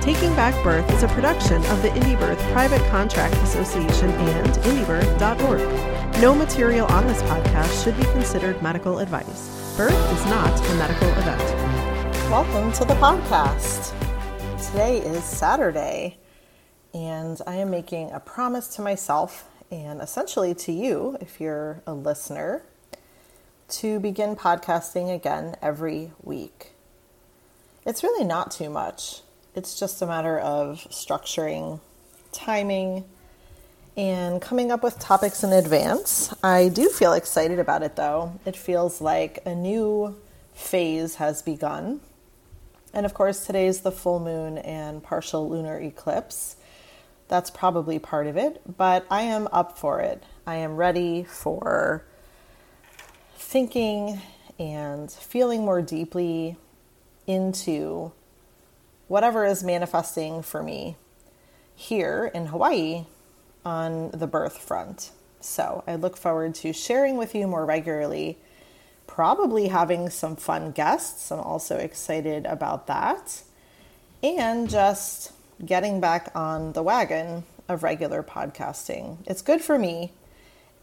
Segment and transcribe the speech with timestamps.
[0.00, 6.22] Taking Back Birth is a production of the Indie Birth Private Contract Association and indiebirth.org.
[6.22, 9.74] No material on this podcast should be considered medical advice.
[9.76, 11.42] Birth is not a medical event.
[12.30, 13.92] Welcome to the podcast.
[14.70, 16.16] Today is Saturday,
[16.94, 21.92] and I am making a promise to myself and essentially to you, if you're a
[21.92, 22.62] listener,
[23.68, 26.72] to begin podcasting again every week.
[27.84, 29.20] It's really not too much
[29.54, 31.80] it's just a matter of structuring,
[32.32, 33.04] timing,
[33.96, 36.32] and coming up with topics in advance.
[36.42, 38.38] I do feel excited about it though.
[38.46, 40.16] It feels like a new
[40.54, 42.00] phase has begun.
[42.92, 46.56] And of course, today's the full moon and partial lunar eclipse.
[47.28, 50.22] That's probably part of it, but I am up for it.
[50.46, 52.04] I am ready for
[53.36, 54.20] thinking
[54.58, 56.56] and feeling more deeply
[57.26, 58.12] into
[59.10, 60.94] whatever is manifesting for me
[61.74, 63.04] here in Hawaii
[63.64, 65.10] on the birth front.
[65.40, 68.38] So I look forward to sharing with you more regularly,
[69.08, 71.32] probably having some fun guests.
[71.32, 73.42] I'm also excited about that.
[74.22, 75.32] And just
[75.66, 79.18] getting back on the wagon of regular podcasting.
[79.26, 80.12] It's good for me,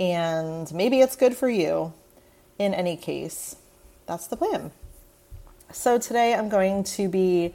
[0.01, 1.93] and maybe it's good for you.
[2.59, 3.55] In any case,
[4.05, 4.71] that's the plan.
[5.71, 7.53] So today I'm going to be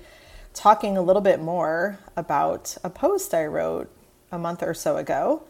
[0.54, 3.90] talking a little bit more about a post I wrote
[4.30, 5.44] a month or so ago.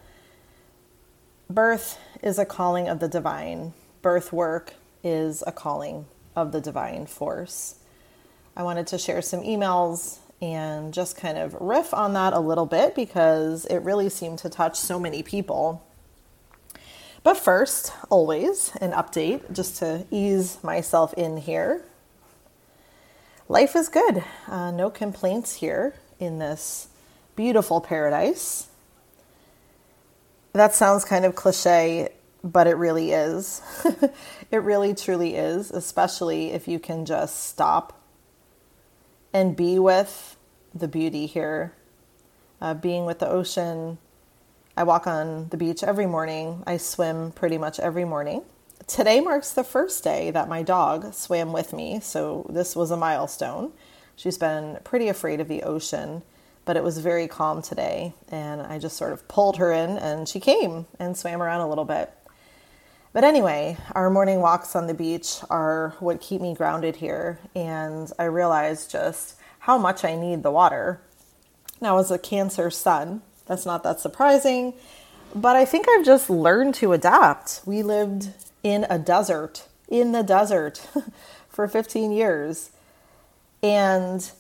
[1.51, 7.07] Birth is a calling of the divine, birth work is a calling of the divine
[7.07, 7.77] force.
[8.57, 12.67] I wanted to share some emails and just kind of riff on that a little
[12.67, 15.87] bit because it really seemed to touch so many people.
[17.23, 21.85] But first, always an update just to ease myself in here
[23.53, 24.25] life is good.
[24.49, 26.89] Uh, no complaints here in this
[27.37, 28.69] beautiful paradise.
[30.55, 32.09] That sounds kind of cliche,
[32.43, 33.61] but it really is.
[34.51, 38.01] it really truly is, especially if you can just stop
[39.35, 40.35] and be with
[40.75, 41.75] the beauty here,
[42.63, 43.99] uh, being with the ocean.
[44.79, 48.45] I walk on the beach every morning, I swim pretty much every morning
[48.87, 52.97] today marks the first day that my dog swam with me, so this was a
[52.97, 53.73] milestone.
[54.17, 56.23] She's been pretty afraid of the ocean,
[56.65, 60.29] but it was very calm today, and I just sort of pulled her in, and
[60.29, 62.13] she came and swam around a little bit.
[63.13, 68.11] But anyway, our morning walks on the beach are what keep me grounded here, and
[68.19, 71.01] I realized just how much I need the water.
[71.81, 74.75] Now, as a Cancer sun, that's not that surprising,
[75.35, 77.61] but I think I've just learned to adapt.
[77.67, 78.29] We lived
[78.63, 80.87] in a desert, in the desert
[81.49, 82.71] for 15 years.
[83.63, 84.31] And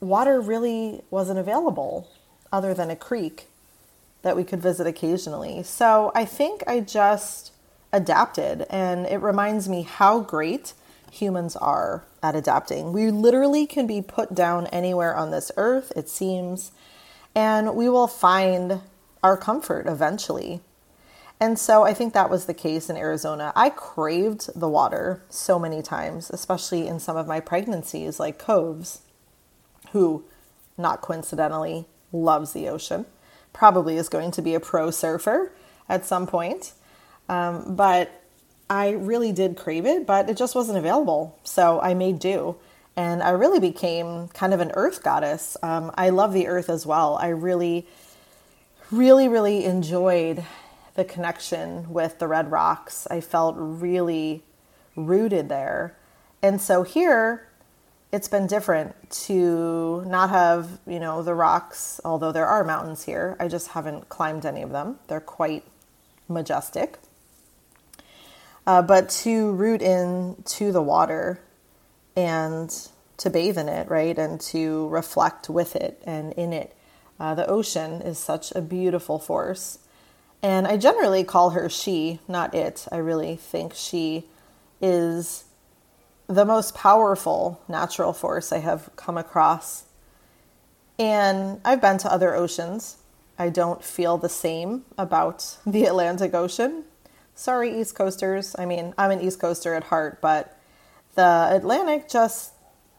[0.00, 2.08] water really wasn't available
[2.52, 3.46] other than a creek
[4.22, 5.62] that we could visit occasionally.
[5.62, 7.52] So I think I just
[7.92, 10.74] adapted, and it reminds me how great
[11.10, 12.92] humans are at adapting.
[12.92, 16.72] We literally can be put down anywhere on this earth, it seems,
[17.34, 18.80] and we will find
[19.22, 20.60] our comfort eventually.
[21.38, 23.52] And so I think that was the case in Arizona.
[23.54, 29.02] I craved the water so many times, especially in some of my pregnancies, like Coves,
[29.92, 30.24] who,
[30.78, 33.04] not coincidentally, loves the ocean,
[33.52, 35.52] probably is going to be a pro surfer
[35.88, 36.72] at some point.
[37.28, 38.22] Um, but
[38.70, 41.38] I really did crave it, but it just wasn't available.
[41.44, 42.56] So I made do.
[42.96, 45.56] And I really became kind of an earth goddess.
[45.62, 47.16] Um, I love the earth as well.
[47.16, 47.86] I really,
[48.90, 50.44] really, really enjoyed
[50.96, 53.06] the connection with the Red Rocks.
[53.10, 54.42] I felt really
[54.96, 55.96] rooted there.
[56.42, 57.48] And so here,
[58.12, 63.36] it's been different to not have, you know, the rocks, although there are mountains here.
[63.38, 64.98] I just haven't climbed any of them.
[65.08, 65.64] They're quite
[66.28, 66.98] majestic.
[68.66, 71.40] Uh, but to root in to the water
[72.16, 72.74] and
[73.18, 74.16] to bathe in it, right?
[74.18, 76.74] And to reflect with it and in it.
[77.18, 79.78] Uh, the ocean is such a beautiful force.
[80.42, 82.86] And I generally call her she, not it.
[82.92, 84.26] I really think she
[84.80, 85.44] is
[86.28, 89.84] the most powerful natural force I have come across.
[90.98, 92.96] And I've been to other oceans,
[93.38, 96.84] I don't feel the same about the Atlantic Ocean.
[97.34, 98.56] Sorry, East Coasters.
[98.58, 100.58] I mean, I'm an East Coaster at heart, but
[101.16, 102.52] the Atlantic just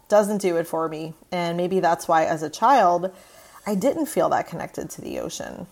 [0.10, 1.14] doesn't do it for me.
[1.32, 3.14] And maybe that's why, as a child,
[3.66, 5.66] I didn't feel that connected to the ocean.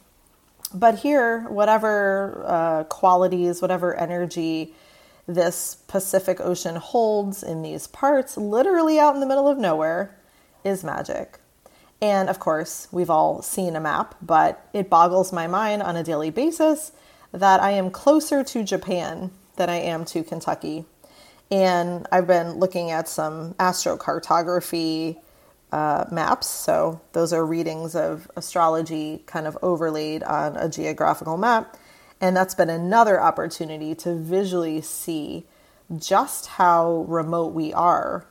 [0.75, 4.73] But here, whatever uh, qualities, whatever energy
[5.25, 10.13] this Pacific Ocean holds in these parts, literally out in the middle of nowhere,
[10.65, 11.39] is magic.
[12.01, 16.03] And of course, we've all seen a map, but it boggles my mind on a
[16.03, 16.91] daily basis
[17.31, 20.83] that I am closer to Japan than I am to Kentucky.
[21.49, 25.17] And I've been looking at some astrocartography
[25.75, 26.47] uh, maps.
[26.47, 31.77] So, those are readings of astrology kind of overlaid on a geographical map.
[32.21, 35.45] And that's been another opportunity to visually see
[35.97, 38.25] just how remote we are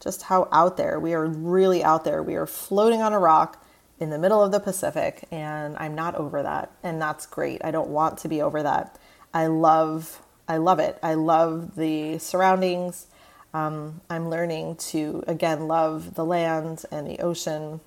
[0.00, 2.22] just how out there we are really out there.
[2.22, 3.64] We are floating on a rock
[3.98, 6.70] in the middle of the Pacific, and I'm not over that.
[6.82, 7.60] And that's great.
[7.64, 8.96] I don't want to be over that.
[9.34, 10.98] I love, I love it.
[11.02, 13.08] I love the surroundings.
[13.54, 17.80] Um, I'm learning to again love the land and the ocean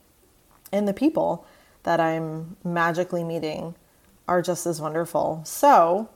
[0.71, 1.45] and the people
[1.83, 3.75] that I'm magically meeting
[4.27, 5.41] are just as wonderful.
[5.45, 6.09] So,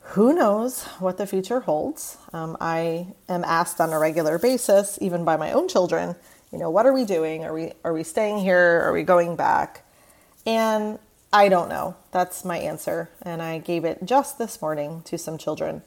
[0.00, 2.18] who knows what the future holds?
[2.32, 6.16] Um, I am asked on a regular basis, even by my own children,
[6.52, 7.44] you know, what are we doing?
[7.44, 8.82] Are we are we staying here?
[8.84, 9.84] Are we going back?
[10.44, 10.98] And
[11.32, 11.96] I don't know.
[12.10, 15.82] That's my answer, and I gave it just this morning to some children.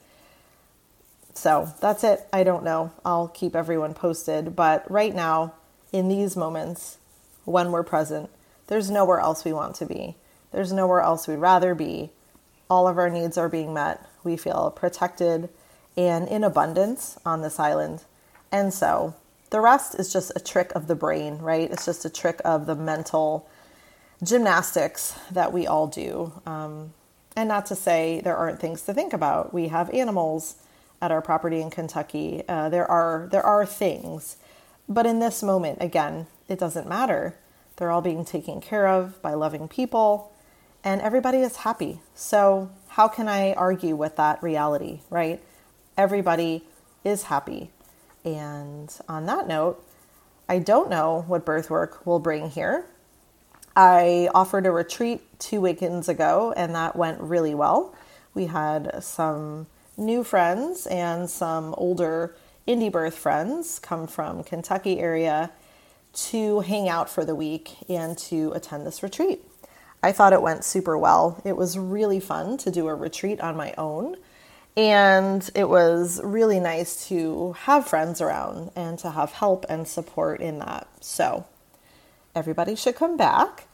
[1.35, 2.27] So that's it.
[2.33, 2.91] I don't know.
[3.05, 5.53] I'll keep everyone posted, but right now,
[5.91, 6.97] in these moments,
[7.43, 8.29] when we're present,
[8.67, 10.15] there's nowhere else we want to be.
[10.51, 12.11] There's nowhere else we'd rather be
[12.69, 14.05] all of our needs are being met.
[14.23, 15.49] We feel protected
[15.95, 18.03] and in abundance on this island.
[18.51, 19.15] And so
[19.49, 21.69] the rest is just a trick of the brain, right?
[21.69, 23.47] It's just a trick of the mental
[24.23, 26.33] gymnastics that we all do.
[26.45, 26.93] Um,
[27.35, 29.53] and not to say there aren't things to think about.
[29.53, 30.55] We have animals
[31.01, 32.43] at our property in Kentucky.
[32.47, 34.37] Uh, there are there are things,
[34.87, 37.35] but in this moment, again, it doesn't matter.
[37.77, 40.31] They're all being taken care of by loving people
[40.85, 41.99] and everybody is happy.
[42.13, 45.41] So, how can I argue with that reality, right?
[45.97, 46.63] Everybody
[47.03, 47.71] is happy.
[48.23, 49.83] And on that note,
[50.47, 52.85] I don't know what birth work will bring here.
[53.75, 57.93] I offered a retreat two weekends ago, and that went really well.
[58.33, 59.65] We had some
[59.97, 62.35] new friends and some older
[62.67, 65.51] indie birth friends come from Kentucky area
[66.13, 69.43] to hang out for the week and to attend this retreat.
[70.01, 71.41] I thought it went super well.
[71.43, 74.15] It was really fun to do a retreat on my own.
[74.77, 80.41] And it was really nice to have friends around and to have help and support
[80.41, 80.87] in that.
[80.99, 81.45] So,
[82.35, 83.67] everybody should come back.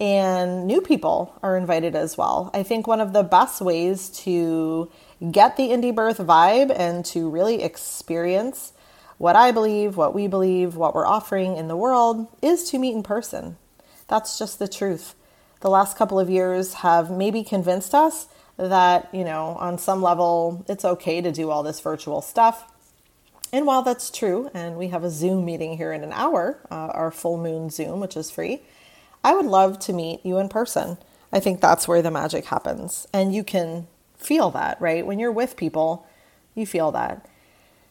[0.00, 2.50] And new people are invited as well.
[2.54, 4.90] I think one of the best ways to
[5.32, 8.72] get the indie birth vibe and to really experience
[9.16, 12.94] what I believe, what we believe, what we're offering in the world is to meet
[12.94, 13.56] in person.
[14.06, 15.16] That's just the truth
[15.60, 20.64] the last couple of years have maybe convinced us that, you know, on some level,
[20.68, 22.70] it's okay to do all this virtual stuff.
[23.52, 26.74] And while that's true, and we have a Zoom meeting here in an hour, uh,
[26.74, 28.62] our full moon Zoom, which is free,
[29.22, 30.98] I would love to meet you in person.
[31.32, 33.06] I think that's where the magic happens.
[33.12, 35.06] And you can feel that, right?
[35.06, 36.06] When you're with people,
[36.54, 37.26] you feel that.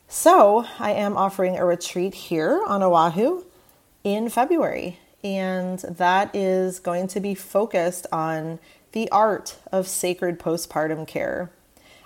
[0.08, 3.44] So I am offering a retreat here on Oahu
[4.04, 8.60] in February and that is going to be focused on
[8.92, 11.52] the art of sacred postpartum care.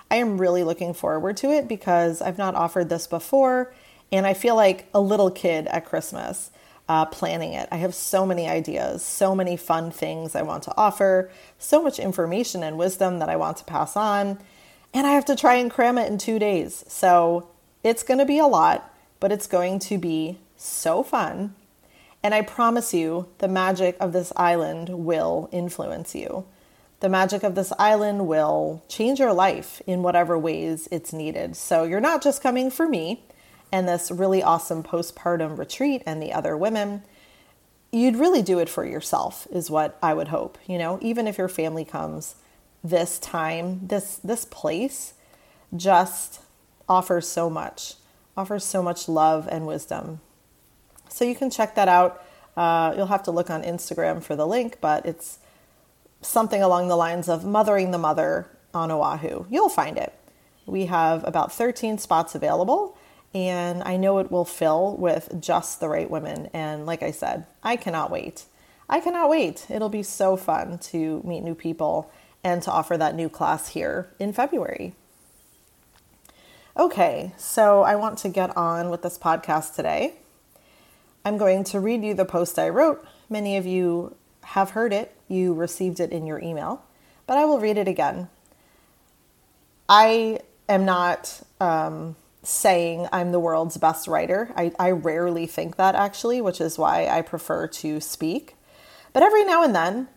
[0.09, 3.73] I am really looking forward to it because I've not offered this before,
[4.11, 6.51] and I feel like a little kid at Christmas
[6.91, 7.69] uh, planning it.
[7.71, 11.99] I have so many ideas, so many fun things I want to offer, so much
[11.99, 14.39] information and wisdom that I want to pass on,
[14.93, 16.83] and I have to try and cram it in two days.
[16.87, 17.47] So
[17.83, 21.55] it's going to be a lot, but it's going to be so fun
[22.23, 26.45] and I promise you, the magic of this island will influence you.
[26.99, 31.55] The magic of this island will change your life in whatever ways it's needed.
[31.55, 33.23] So you're not just coming for me
[33.71, 37.03] and this really awesome postpartum retreat and the other women.
[37.91, 40.57] You'd really do it for yourself, is what I would hope.
[40.65, 42.35] You know, even if your family comes,
[42.83, 45.13] this time, this this place
[45.75, 46.41] just
[46.89, 47.95] offers so much,
[48.35, 50.21] offers so much love and wisdom
[51.11, 52.23] so you can check that out.
[52.55, 55.39] Uh, you'll have to look on Instagram for the link, but it's
[56.21, 59.45] something along the lines of Mothering the Mother on Oahu.
[59.49, 60.13] You'll find it.
[60.65, 62.97] We have about 13 spots available,
[63.33, 66.49] and I know it will fill with just the right women.
[66.53, 68.45] And like I said, I cannot wait.
[68.89, 69.65] I cannot wait.
[69.69, 72.11] It'll be so fun to meet new people
[72.43, 74.95] and to offer that new class here in February.
[76.77, 80.15] Okay, so I want to get on with this podcast today.
[81.23, 83.05] I'm going to read you the post I wrote.
[83.29, 86.83] Many of you have heard it, you received it in your email,
[87.27, 88.27] but I will read it again.
[89.87, 94.51] I am not um, saying I'm the world's best writer.
[94.55, 98.55] I, I rarely think that actually, which is why I prefer to speak.
[99.13, 100.07] But every now and then,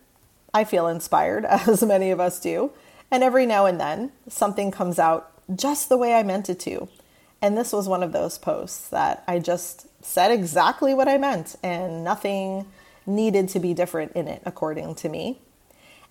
[0.53, 2.71] I feel inspired, as many of us do.
[3.11, 6.89] And every now and then, something comes out just the way I meant it to.
[7.41, 11.55] And this was one of those posts that I just said exactly what I meant,
[11.61, 12.65] and nothing
[13.05, 15.39] needed to be different in it, according to me.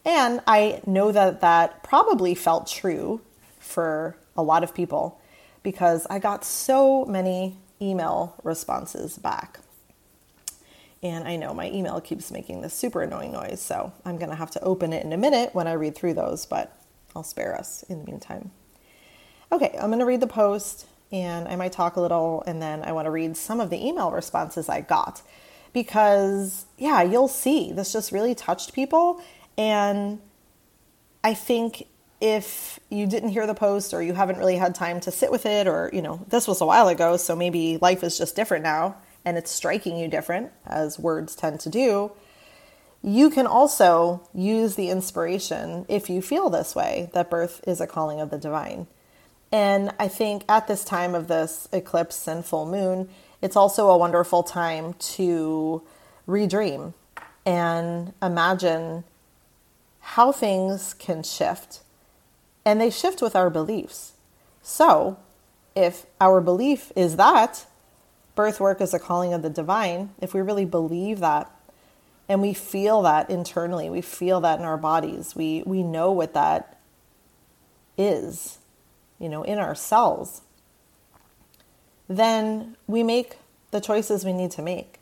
[0.04, 3.21] And I know that that probably felt true
[3.59, 5.21] for a lot of people
[5.64, 9.59] because I got so many email responses back.
[11.02, 14.52] And I know my email keeps making this super annoying noise, so I'm to have
[14.52, 16.78] to open it in a minute when I read through those, but
[17.16, 18.52] I'll spare us in the meantime.
[19.50, 22.92] Okay, I'm to read the post and I might talk a little, and then I
[22.92, 25.23] want to read some of the email responses I got
[25.73, 29.21] because, yeah, you'll see this just really touched people.
[29.56, 30.21] And
[31.23, 31.87] I think
[32.21, 35.47] if you didn't hear the post or you haven't really had time to sit with
[35.47, 38.62] it, or, you know, this was a while ago, so maybe life is just different
[38.62, 42.12] now and it's striking you different, as words tend to do,
[43.02, 47.87] you can also use the inspiration if you feel this way that birth is a
[47.87, 48.87] calling of the divine.
[49.52, 53.09] And I think at this time of this eclipse and full moon,
[53.40, 55.83] it's also a wonderful time to
[56.26, 56.94] redream
[57.44, 59.04] and imagine
[60.00, 61.80] how things can shift.
[62.64, 64.12] And they shift with our beliefs.
[64.62, 65.18] So,
[65.75, 67.66] if our belief is that
[68.35, 71.50] birth work is a calling of the divine, if we really believe that
[72.28, 76.33] and we feel that internally, we feel that in our bodies, we, we know what
[76.35, 76.78] that
[77.99, 78.59] is,
[79.18, 80.40] you know, in our cells,
[82.09, 83.37] then we make
[83.71, 85.00] the choices we need to make.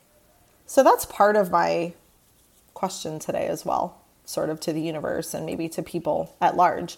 [0.65, 1.93] So that's part of my
[2.73, 6.97] question today as well, sort of to the universe and maybe to people at large.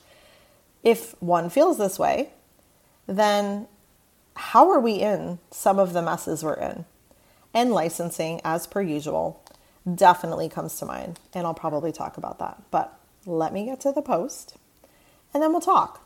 [0.85, 2.29] If one feels this way,
[3.07, 3.67] then
[4.35, 6.85] how are we in some of the messes we're in?
[7.53, 9.43] And licensing, as per usual,
[9.93, 11.19] definitely comes to mind.
[11.33, 12.61] And I'll probably talk about that.
[12.71, 14.55] But let me get to the post
[15.33, 16.01] and then we'll talk.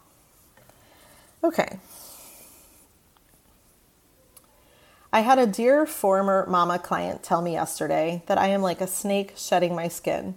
[1.44, 1.80] Okay.
[5.14, 8.88] I had a dear former mama client tell me yesterday that I am like a
[8.88, 10.36] snake shedding my skin.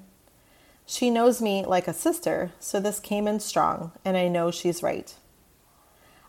[0.86, 4.82] She knows me like a sister, so this came in strong, and I know she's
[4.82, 5.14] right.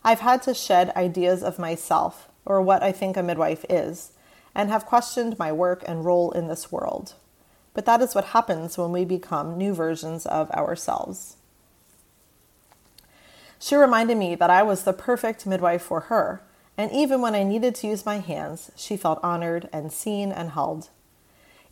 [0.02, 4.12] I've had to shed ideas of myself, or what I think a midwife is,
[4.54, 7.14] and have questioned my work and role in this world.
[7.72, 11.36] But that is what happens when we become new versions of ourselves.
[13.58, 16.42] She reminded me that I was the perfect midwife for her,
[16.76, 20.50] and even when I needed to use my hands, she felt honored and seen and
[20.50, 20.90] held.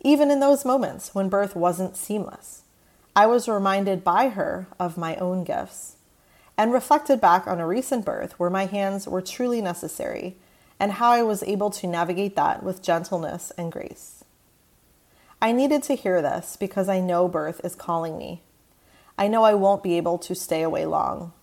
[0.01, 2.62] Even in those moments when birth wasn't seamless,
[3.15, 5.97] I was reminded by her of my own gifts
[6.57, 10.35] and reflected back on a recent birth where my hands were truly necessary
[10.79, 14.23] and how I was able to navigate that with gentleness and grace.
[15.41, 18.41] I needed to hear this because I know birth is calling me.
[19.17, 21.33] I know I won't be able to stay away long.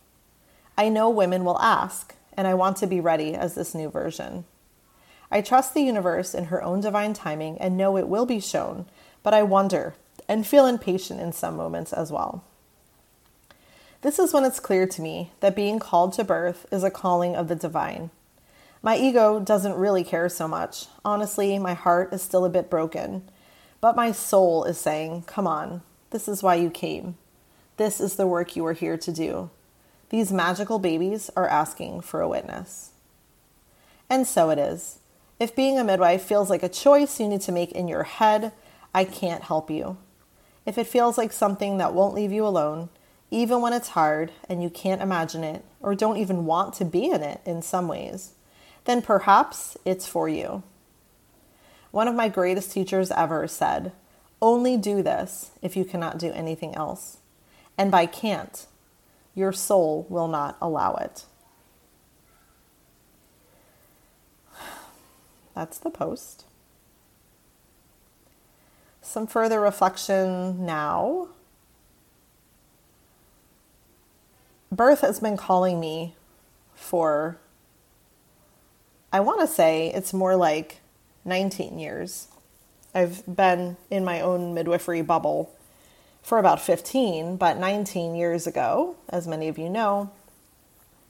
[0.76, 4.44] I know women will ask, and I want to be ready as this new version.
[5.30, 8.86] I trust the universe in her own divine timing and know it will be shown,
[9.22, 9.94] but I wonder
[10.30, 12.44] and feel impatient in some moments as well.
[14.02, 17.34] This is when it's clear to me that being called to birth is a calling
[17.34, 18.10] of the divine.
[18.80, 20.86] My ego doesn't really care so much.
[21.04, 23.28] Honestly, my heart is still a bit broken.
[23.80, 27.16] But my soul is saying, Come on, this is why you came.
[27.76, 29.50] This is the work you are here to do.
[30.10, 32.92] These magical babies are asking for a witness.
[34.08, 35.00] And so it is.
[35.40, 38.52] If being a midwife feels like a choice you need to make in your head,
[38.94, 39.96] I can't help you.
[40.66, 42.90] If it feels like something that won't leave you alone,
[43.30, 47.06] even when it's hard and you can't imagine it or don't even want to be
[47.06, 48.32] in it in some ways,
[48.84, 50.62] then perhaps it's for you.
[51.90, 53.92] One of my greatest teachers ever said,
[54.40, 57.18] Only do this if you cannot do anything else.
[57.76, 58.66] And by can't,
[59.34, 61.24] your soul will not allow it.
[65.54, 66.44] That's the post.
[69.02, 71.28] Some further reflection now
[74.70, 76.14] birth has been calling me
[76.74, 77.38] for,
[79.12, 80.80] I want to say it's more like
[81.24, 82.28] 19 years.
[82.94, 85.54] I've been in my own midwifery bubble
[86.22, 90.10] for about 15, but 19 years ago, as many of you know,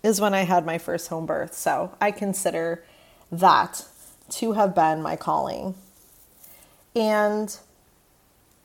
[0.03, 1.55] is when I had my first home birth.
[1.55, 2.83] So I consider
[3.31, 3.85] that
[4.31, 5.75] to have been my calling.
[6.95, 7.57] And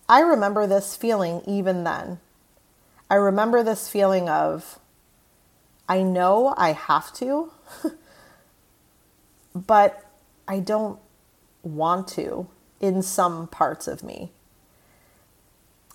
[0.08, 2.20] I remember this feeling even then.
[3.10, 4.80] I remember this feeling of,
[5.88, 7.52] I know I have to,
[9.56, 10.06] but
[10.48, 11.00] I don't
[11.64, 12.48] want to
[12.80, 14.32] in some parts of me.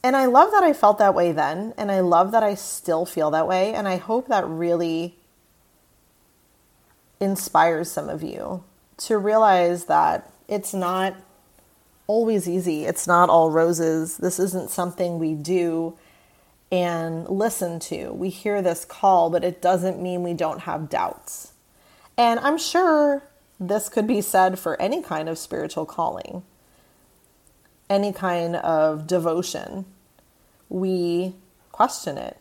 [0.02, 3.04] And I love that I felt that way then, and I love that I still
[3.04, 5.16] feel that way, and I hope that really
[7.20, 8.64] inspires some of you
[8.96, 11.16] to realize that it's not
[12.10, 12.86] always easy.
[12.86, 14.16] It's not all roses.
[14.16, 15.96] This isn't something we do
[16.72, 18.10] and listen to.
[18.10, 21.52] We hear this call, but it doesn't mean we don't have doubts.
[22.18, 23.22] And I'm sure
[23.60, 26.42] this could be said for any kind of spiritual calling,
[27.88, 29.84] any kind of devotion.
[30.68, 31.36] We
[31.70, 32.38] question it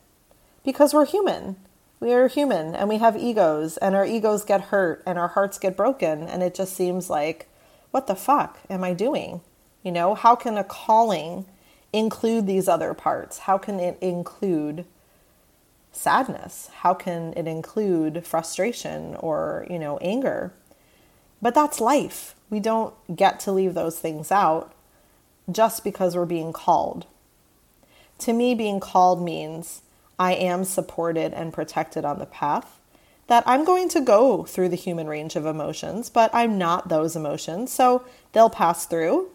[0.63, 1.57] because we're human.
[1.99, 5.59] We are human and we have egos, and our egos get hurt and our hearts
[5.59, 6.23] get broken.
[6.23, 7.47] And it just seems like,
[7.91, 9.41] what the fuck am I doing?
[9.83, 11.45] You know, how can a calling
[11.93, 13.39] include these other parts?
[13.39, 14.85] How can it include
[15.91, 16.69] sadness?
[16.79, 20.53] How can it include frustration or, you know, anger?
[21.41, 22.35] But that's life.
[22.49, 24.73] We don't get to leave those things out
[25.51, 27.05] just because we're being called.
[28.19, 29.81] To me, being called means
[30.19, 32.79] I am supported and protected on the path,
[33.27, 37.15] that I'm going to go through the human range of emotions, but I'm not those
[37.15, 39.29] emotions, so they'll pass through.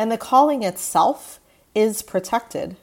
[0.00, 1.40] And the calling itself
[1.74, 2.74] is protected.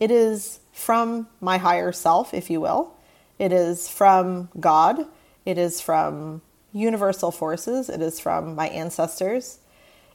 [0.00, 2.96] It is from my higher self, if you will.
[3.38, 5.06] It is from God.
[5.46, 6.42] It is from
[6.72, 7.88] universal forces.
[7.88, 9.60] It is from my ancestors.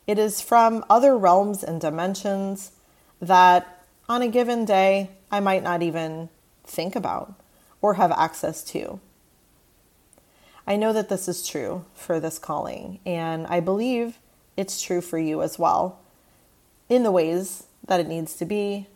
[0.08, 2.74] It is from other realms and dimensions
[3.22, 6.28] that on a given day I might not even
[6.66, 7.34] think about
[7.82, 9.00] or have access to.
[10.68, 14.20] I know that this is true for this calling, and I believe
[14.58, 16.02] it's true for you as well
[16.90, 18.88] in the ways that it needs to be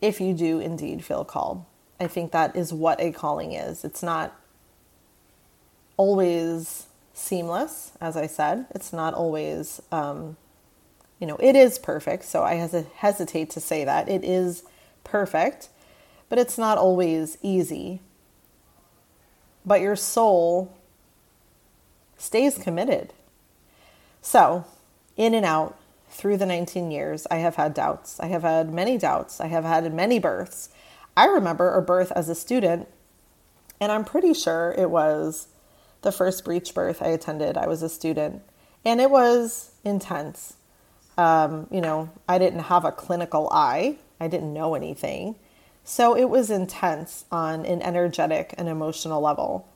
[0.00, 1.64] if you do indeed feel called.
[2.00, 3.84] I think that is what a calling is.
[3.84, 4.38] It's not
[5.96, 8.66] always seamless, as I said.
[8.70, 10.36] It's not always, um,
[11.18, 12.24] you know, it is perfect.
[12.24, 14.08] So I hes- hesitate to say that.
[14.08, 14.62] It is
[15.02, 15.68] perfect,
[16.28, 18.00] but it's not always easy.
[19.66, 20.76] But your soul
[22.16, 23.12] stays committed.
[24.22, 24.64] So,
[25.16, 25.77] in and out
[26.10, 28.18] through the 19 years, I have had doubts.
[28.20, 29.40] I have had many doubts.
[29.40, 30.70] I have had many births.
[31.16, 32.88] I remember a birth as a student,
[33.80, 35.48] and I'm pretty sure it was
[36.02, 37.56] the first breech birth I attended.
[37.56, 38.42] I was a student,
[38.84, 40.54] and it was intense.
[41.16, 45.34] Um, you know, I didn't have a clinical eye, I didn't know anything.
[45.84, 49.66] So it was intense on an energetic and emotional level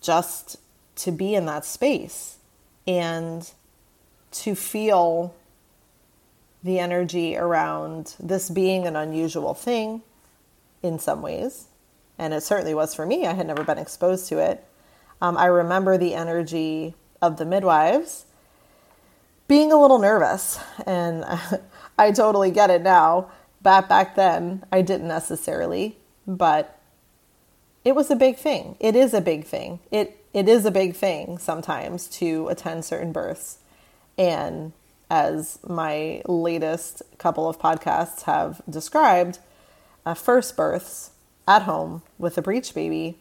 [0.00, 0.56] just
[0.96, 2.36] to be in that space
[2.86, 3.50] and
[4.42, 5.34] to feel
[6.62, 10.02] the energy around this being an unusual thing
[10.82, 11.66] in some ways.
[12.18, 13.26] And it certainly was for me.
[13.26, 14.64] I had never been exposed to it.
[15.20, 18.26] Um, I remember the energy of the midwives
[19.48, 21.24] being a little nervous, and
[21.98, 23.30] I totally get it now.
[23.62, 25.96] Back back then, I didn't necessarily,
[26.26, 26.78] but
[27.84, 28.76] it was a big thing.
[28.80, 29.80] It is a big thing.
[29.90, 33.58] It it is a big thing sometimes to attend certain births,
[34.18, 34.72] and
[35.10, 39.38] as my latest couple of podcasts have described,
[40.04, 41.10] uh, first births
[41.46, 43.18] at home with a breech baby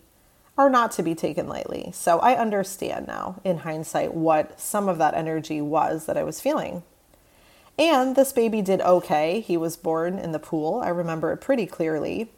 [0.58, 1.92] are not to be taken lightly.
[1.94, 6.40] So I understand now, in hindsight, what some of that energy was that I was
[6.40, 6.84] feeling.
[7.78, 9.42] And this baby did okay.
[9.42, 10.82] He was born in the pool.
[10.84, 12.32] I remember it pretty clearly.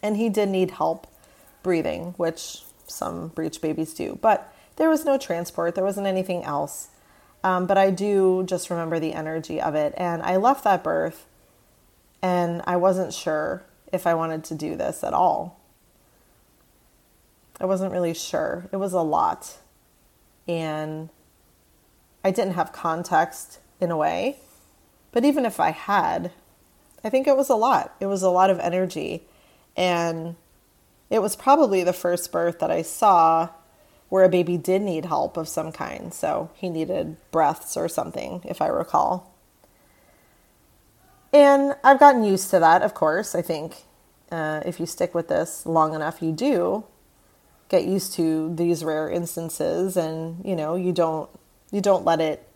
[0.00, 1.08] And he did need help
[1.62, 4.18] breathing, which some breech babies do.
[4.22, 6.88] But there was no transport, there wasn't anything else.
[7.44, 9.92] Um, but I do just remember the energy of it.
[9.98, 11.26] And I left that birth
[12.22, 15.60] and I wasn't sure if I wanted to do this at all.
[17.60, 18.66] I wasn't really sure.
[18.72, 19.58] It was a lot.
[20.48, 21.10] And
[22.24, 24.38] I didn't have context in a way.
[25.12, 26.32] But even if I had,
[27.04, 27.94] I think it was a lot.
[28.00, 29.22] It was a lot of energy.
[29.76, 30.36] And
[31.10, 33.50] it was probably the first birth that I saw
[34.14, 36.14] where a baby did need help of some kind.
[36.14, 39.34] So he needed breaths or something, if I recall.
[41.32, 43.34] And I've gotten used to that, of course.
[43.34, 43.74] I think
[44.30, 46.84] uh, if you stick with this long enough, you do
[47.68, 51.28] get used to these rare instances and you know you don't
[51.72, 52.46] you don't let it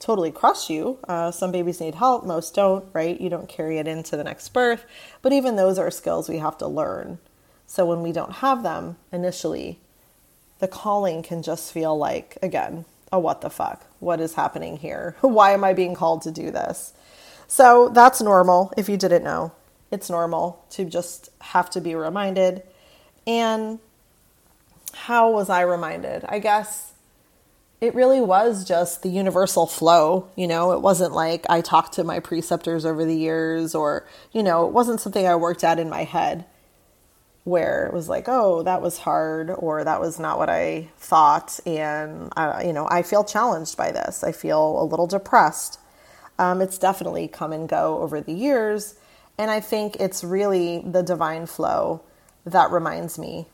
[0.00, 0.98] totally crush you.
[1.08, 3.18] Uh, some babies need help, most don't, right?
[3.18, 4.84] You don't carry it into the next birth.
[5.22, 7.16] But even those are skills we have to learn.
[7.66, 9.80] So when we don't have them initially,
[10.58, 13.86] the calling can just feel like, again, a what the fuck?
[14.00, 15.16] What is happening here?
[15.20, 16.92] Why am I being called to do this?
[17.46, 19.52] So that's normal if you didn't know.
[19.90, 22.62] It's normal to just have to be reminded.
[23.26, 23.78] And
[24.92, 26.24] how was I reminded?
[26.28, 26.92] I guess
[27.80, 30.28] it really was just the universal flow.
[30.36, 34.42] You know, it wasn't like I talked to my preceptors over the years or, you
[34.42, 36.44] know, it wasn't something I worked at in my head
[37.48, 41.58] where it was like, oh, that was hard or that was not what I thought.
[41.64, 44.22] And, I, you know, I feel challenged by this.
[44.22, 45.80] I feel a little depressed.
[46.38, 48.96] Um, it's definitely come and go over the years.
[49.38, 52.02] And I think it's really the divine flow
[52.44, 53.46] that reminds me.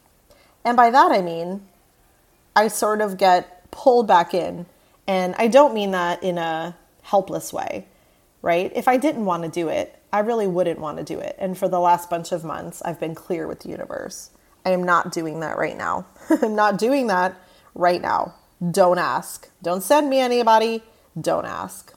[0.64, 1.66] And by that, I mean,
[2.56, 4.66] I sort of get pulled back in.
[5.06, 7.86] And I don't mean that in a helpless way,
[8.44, 8.70] right?
[8.74, 11.34] If I didn't want to do it, I really wouldn't want to do it.
[11.38, 14.30] And for the last bunch of months, I've been clear with the universe.
[14.66, 16.06] I am not doing that right now.
[16.42, 17.36] I'm not doing that
[17.74, 18.34] right now.
[18.70, 19.48] Don't ask.
[19.62, 20.82] Don't send me anybody.
[21.18, 21.94] Don't ask.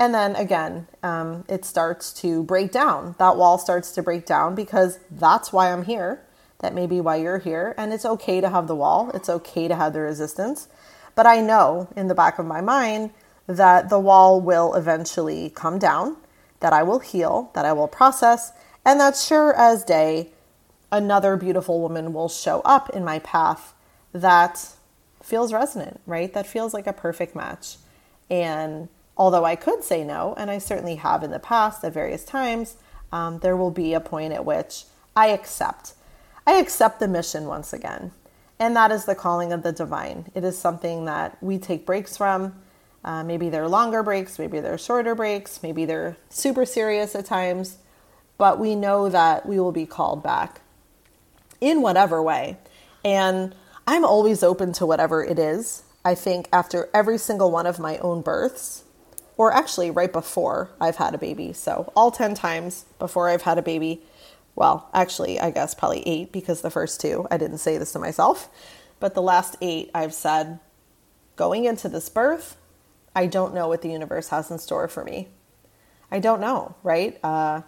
[0.00, 3.14] And then again, um, it starts to break down.
[3.20, 6.20] That wall starts to break down because that's why I'm here.
[6.58, 7.76] That may be why you're here.
[7.78, 10.66] And it's okay to have the wall, it's okay to have the resistance.
[11.14, 13.10] But I know in the back of my mind
[13.56, 16.16] that the wall will eventually come down
[16.60, 18.52] that I will heal, that I will process,
[18.84, 20.30] and that sure as day,
[20.92, 23.74] another beautiful woman will show up in my path
[24.12, 24.74] that
[25.22, 26.32] feels resonant, right?
[26.32, 27.76] That feels like a perfect match.
[28.28, 32.24] And although I could say no, and I certainly have in the past at various
[32.24, 32.76] times,
[33.12, 34.84] um, there will be a point at which
[35.16, 35.94] I accept.
[36.46, 38.12] I accept the mission once again.
[38.58, 40.30] And that is the calling of the divine.
[40.34, 42.54] It is something that we take breaks from.
[43.04, 47.78] Uh, maybe they're longer breaks, maybe they're shorter breaks, maybe they're super serious at times,
[48.36, 50.60] but we know that we will be called back
[51.60, 52.58] in whatever way.
[53.04, 53.54] And
[53.86, 55.82] I'm always open to whatever it is.
[56.04, 58.84] I think after every single one of my own births,
[59.36, 63.56] or actually right before I've had a baby, so all 10 times before I've had
[63.56, 64.02] a baby,
[64.54, 67.98] well, actually, I guess probably eight because the first two, I didn't say this to
[67.98, 68.50] myself,
[68.98, 70.60] but the last eight, I've said,
[71.36, 72.56] going into this birth,
[73.20, 75.28] I don't know what the universe has in store for me.
[76.10, 77.22] I don't know, right?
[77.22, 77.60] Uh,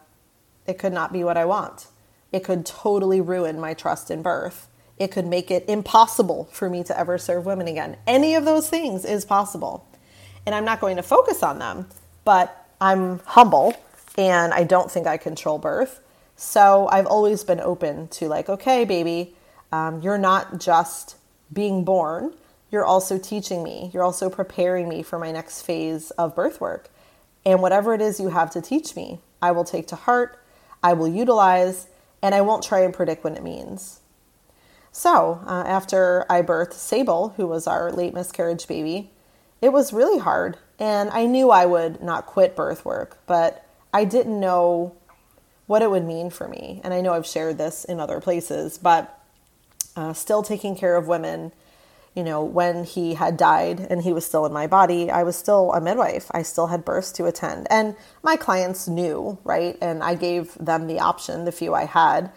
[0.66, 1.88] it could not be what I want.
[2.32, 4.68] It could totally ruin my trust in birth.
[4.96, 7.98] It could make it impossible for me to ever serve women again.
[8.06, 9.86] Any of those things is possible.
[10.46, 11.86] And I'm not going to focus on them,
[12.24, 13.76] but I'm humble
[14.16, 16.00] and I don't think I control birth.
[16.34, 19.36] So I've always been open to, like, okay, baby,
[19.70, 21.16] um, you're not just
[21.52, 22.32] being born,
[22.72, 26.88] you're also teaching me, you're also preparing me for my next phase of birth work.
[27.44, 30.42] And whatever it is you have to teach me, I will take to heart,
[30.82, 31.86] I will utilize,
[32.22, 34.00] and I won't try and predict what it means.
[34.90, 39.10] So, uh, after I birthed Sable, who was our late miscarriage baby,
[39.60, 40.56] it was really hard.
[40.78, 44.94] And I knew I would not quit birth work, but I didn't know
[45.66, 46.80] what it would mean for me.
[46.84, 49.18] And I know I've shared this in other places, but
[49.94, 51.52] uh, still taking care of women
[52.14, 55.36] you know, when he had died and he was still in my body, I was
[55.36, 56.30] still a midwife.
[56.32, 57.66] I still had births to attend.
[57.70, 59.78] And my clients knew, right?
[59.80, 62.30] And I gave them the option, the few I had,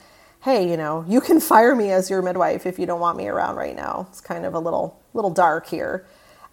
[0.43, 3.27] hey, you know, you can fire me as your midwife if you don't want me
[3.27, 4.07] around right now.
[4.09, 6.05] It's kind of a little little dark here.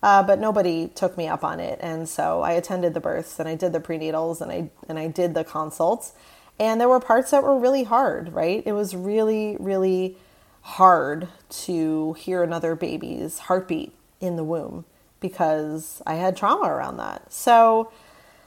[0.03, 1.79] Uh, but nobody took me up on it.
[1.81, 5.07] And so I attended the births and I did the prenatals and I and I
[5.07, 6.13] did the consults.
[6.59, 8.63] And there were parts that were really hard, right?
[8.67, 10.17] It was really, really
[10.63, 14.85] hard to hear another baby's heartbeat in the womb
[15.21, 17.33] because I had trauma around that.
[17.33, 17.93] So,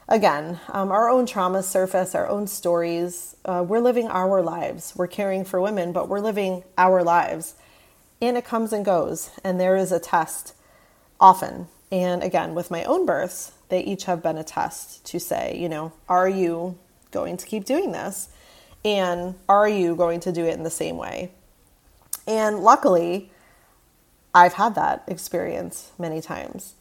[0.08, 3.36] again, um, our own traumas surface, our own stories.
[3.44, 4.94] Uh, we're living our lives.
[4.96, 7.54] We're caring for women, but we're living our lives.
[8.20, 9.30] And it comes and goes.
[9.44, 10.54] And there is a test
[11.20, 11.68] often.
[11.92, 15.68] And again, with my own births, they each have been a test to say, you
[15.68, 16.78] know, are you
[17.10, 18.28] going to keep doing this?
[18.84, 21.30] And are you going to do it in the same way?
[22.26, 23.30] And luckily,
[24.34, 26.74] I've had that experience many times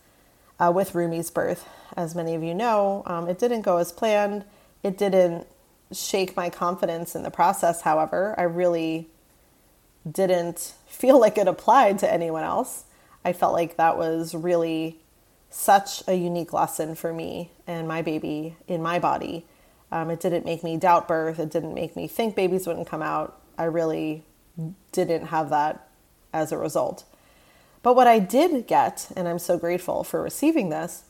[0.59, 1.67] uh, with Rumi's birth.
[1.95, 4.45] As many of you know, um, it didn't go as planned.
[4.83, 5.47] It didn't
[5.91, 8.35] shake my confidence in the process, however.
[8.37, 9.07] I really
[10.09, 12.85] didn't feel like it applied to anyone else.
[13.23, 14.99] I felt like that was really
[15.49, 19.45] such a unique lesson for me and my baby in my body.
[19.91, 21.39] Um, it didn't make me doubt birth.
[21.39, 23.39] It didn't make me think babies wouldn't come out.
[23.57, 24.23] I really
[24.91, 25.87] didn't have that
[26.33, 27.03] as a result.
[27.81, 31.03] But what I did get, and I'm so grateful for receiving this,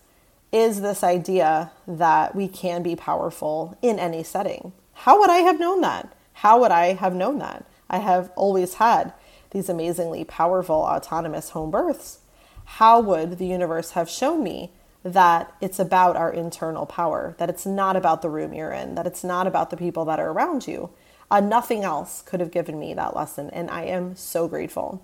[0.52, 4.74] is this idea that we can be powerful in any setting.
[4.94, 6.14] How would I have known that?
[6.34, 7.66] How would I have known that?
[7.90, 9.14] I have always had
[9.52, 12.20] these amazingly powerful autonomous home births.
[12.66, 14.72] How would the universe have shown me
[15.04, 19.08] that it's about our internal power, that it's not about the room you're in, that
[19.08, 20.90] it's not about the people that are around you?
[21.32, 25.02] Uh, nothing else could have given me that lesson, and I am so grateful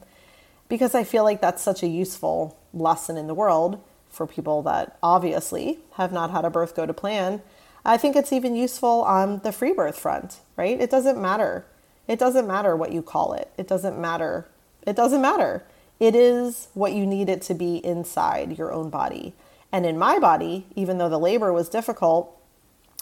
[0.69, 4.97] because I feel like that's such a useful lesson in the world for people that
[5.01, 7.41] obviously have not had a birth go to plan.
[7.83, 10.79] I think it's even useful on the free birth front, right?
[10.79, 11.65] It doesn't matter.
[12.07, 13.49] It doesn't matter what you call it.
[13.57, 14.47] It doesn't matter.
[14.85, 15.63] It doesn't matter.
[15.99, 19.33] It is what you need it to be inside your own body.
[19.71, 22.37] And in my body, even though the labor was difficult,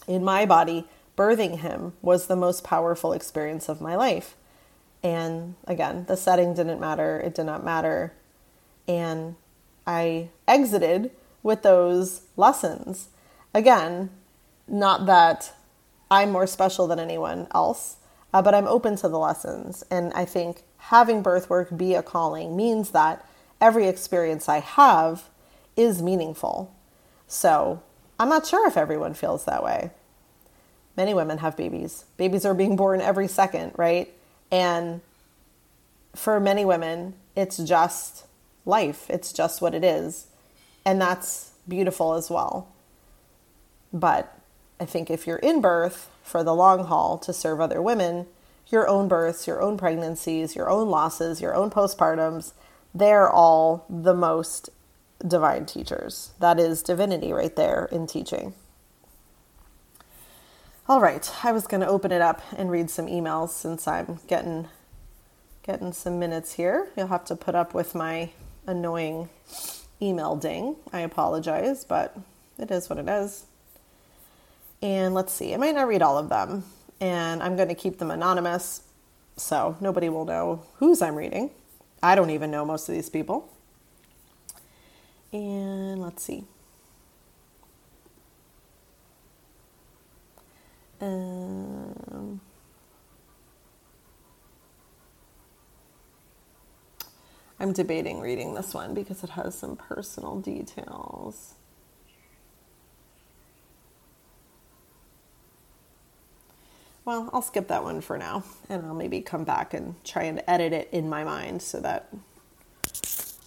[0.08, 0.88] in my body,
[1.20, 4.38] birthing him was the most powerful experience of my life.
[5.04, 7.20] And again, the setting didn't matter.
[7.20, 8.14] It did not matter.
[8.88, 9.36] And
[9.86, 11.12] I exited
[11.44, 13.10] with those lessons.
[13.54, 14.12] Again,
[14.66, 15.52] not that
[16.10, 17.98] I'm more special than anyone else,
[18.34, 19.84] uh, but I'm open to the lessons.
[19.92, 23.26] And I think having birth work be a calling means that
[23.60, 25.30] every experience I have
[25.76, 26.74] is meaningful.
[27.28, 27.84] So
[28.18, 29.92] I'm not sure if everyone feels that way.
[30.98, 32.06] Many women have babies.
[32.18, 34.14] Babies are being born every second, right?
[34.52, 35.02] And
[36.16, 38.26] for many women, it's just
[38.66, 39.10] life.
[39.10, 40.28] It's just what it is.
[40.86, 42.68] And that's beautiful as well.
[43.94, 44.36] But
[44.80, 48.28] I think if you're in birth for the long haul to serve other women,
[48.68, 52.54] your own births, your own pregnancies, your own losses, your own postpartums,
[52.94, 54.70] they're all the most
[55.26, 56.32] divine teachers.
[56.40, 58.54] That is divinity right there in teaching.
[60.90, 64.18] All right, I was going to open it up and read some emails since I'm
[64.26, 64.68] getting
[65.62, 66.88] getting some minutes here.
[66.98, 68.32] You'll have to put up with my
[68.66, 69.30] annoying
[70.02, 70.78] email ding.
[70.92, 72.18] I apologize, but
[72.58, 73.46] it is what it is.
[74.82, 76.64] And let's see, I might not read all of them,
[77.00, 78.82] and I'm going to keep them anonymous
[79.38, 81.52] so nobody will know whose I'm reading.
[82.02, 83.48] I don't even know most of these people.
[85.32, 86.46] And let's see.
[91.02, 92.42] Um,
[97.60, 101.56] I'm debating reading this one because it has some personal details.
[107.06, 110.44] Well, I'll skip that one for now and I'll maybe come back and try and
[110.48, 112.14] edit it in my mind so that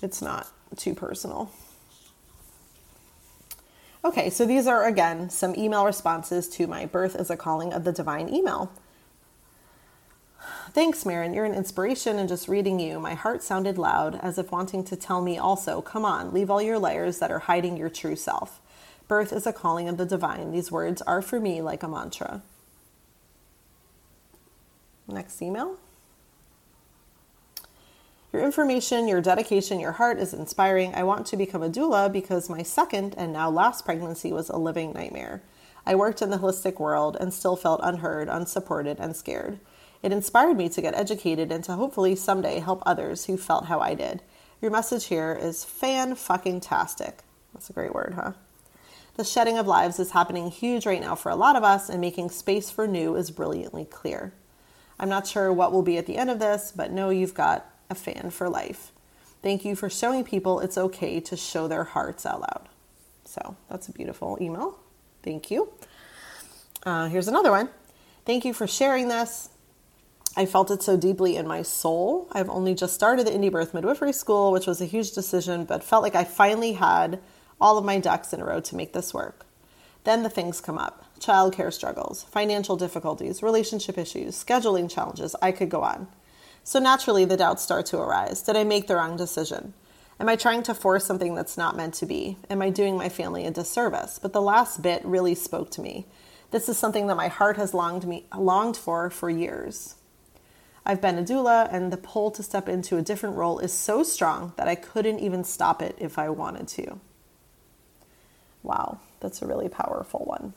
[0.03, 1.51] it's not too personal.
[4.05, 7.85] Okay, so these are again some email responses to my Birth is a Calling of
[7.85, 8.73] the Divine email.
[10.73, 11.35] Thanks, Maryn.
[11.35, 14.97] You're an inspiration, and just reading you, my heart sounded loud, as if wanting to
[14.97, 18.61] tell me also, come on, leave all your layers that are hiding your true self.
[19.07, 20.51] Birth is a calling of the divine.
[20.51, 22.43] These words are for me like a mantra.
[25.07, 25.79] Next email.
[28.33, 30.95] Your information, your dedication, your heart is inspiring.
[30.95, 34.57] I want to become a doula because my second and now last pregnancy was a
[34.57, 35.43] living nightmare.
[35.85, 39.59] I worked in the holistic world and still felt unheard, unsupported, and scared.
[40.03, 43.81] It inspired me to get educated and to hopefully someday help others who felt how
[43.81, 44.23] I did.
[44.63, 47.19] Your message here is fan fucking tastic.
[47.53, 48.33] That's a great word, huh?
[49.17, 52.01] The shedding of lives is happening huge right now for a lot of us, and
[52.01, 54.33] making space for new is brilliantly clear.
[54.99, 57.69] I'm not sure what will be at the end of this, but know you've got
[57.93, 58.91] a fan for life.
[59.43, 62.69] Thank you for showing people it's okay to show their hearts out loud.
[63.25, 64.79] So that's a beautiful email.
[65.23, 65.69] Thank you.
[66.85, 67.69] Uh, here's another one.
[68.25, 69.51] Thank you for sharing this.
[70.37, 72.29] I felt it so deeply in my soul.
[72.33, 75.85] I've only just started the Indie Birth Midwifery School, which was a huge decision, but
[75.85, 77.21] felt like I finally had
[77.61, 79.45] all of my ducks in a row to make this work.
[80.05, 85.37] Then the things come up childcare struggles, financial difficulties, relationship issues, scheduling challenges.
[85.41, 86.09] I could go on.
[86.65, 88.43] So naturally, the doubts start to arise.
[88.43, 89.75] Did I make the wrong decision?
[90.21, 92.37] Am I trying to force something that's not meant to be?
[92.49, 94.21] Am I doing my family a disservice?
[94.21, 96.07] But the last bit really spoke to me.
[96.53, 99.97] This is something that my heart has longed me longed for for years.
[100.85, 104.03] I've been a doula, and the pull to step into a different role is so
[104.03, 106.99] strong that I couldn't even stop it if I wanted to.
[108.63, 110.55] Wow, that's a really powerful one.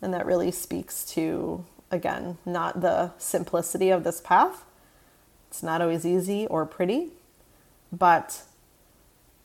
[0.00, 4.64] And that really speaks to, again, not the simplicity of this path.
[5.52, 7.10] It's not always easy or pretty,
[7.92, 8.42] but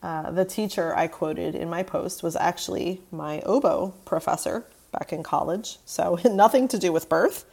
[0.01, 5.21] uh, the teacher I quoted in my post was actually my oboe professor back in
[5.21, 5.77] college.
[5.85, 7.45] So, nothing to do with birth